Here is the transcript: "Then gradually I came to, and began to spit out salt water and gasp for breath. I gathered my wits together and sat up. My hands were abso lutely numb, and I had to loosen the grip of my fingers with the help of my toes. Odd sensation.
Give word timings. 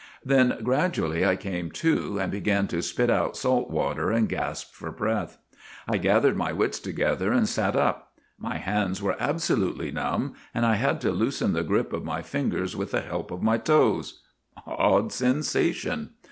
"Then 0.25 0.57
gradually 0.63 1.23
I 1.23 1.35
came 1.35 1.69
to, 1.73 2.17
and 2.17 2.31
began 2.31 2.65
to 2.69 2.81
spit 2.81 3.11
out 3.11 3.37
salt 3.37 3.69
water 3.69 4.09
and 4.09 4.27
gasp 4.27 4.73
for 4.73 4.91
breath. 4.91 5.37
I 5.87 5.97
gathered 5.97 6.35
my 6.35 6.51
wits 6.51 6.79
together 6.79 7.31
and 7.31 7.47
sat 7.47 7.75
up. 7.75 8.13
My 8.39 8.57
hands 8.57 8.99
were 8.99 9.13
abso 9.21 9.55
lutely 9.55 9.91
numb, 9.91 10.33
and 10.55 10.65
I 10.65 10.73
had 10.77 11.01
to 11.01 11.11
loosen 11.11 11.53
the 11.53 11.61
grip 11.61 11.93
of 11.93 12.03
my 12.03 12.23
fingers 12.23 12.75
with 12.75 12.89
the 12.89 13.01
help 13.01 13.29
of 13.29 13.43
my 13.43 13.59
toes. 13.59 14.23
Odd 14.65 15.11
sensation. 15.13 16.13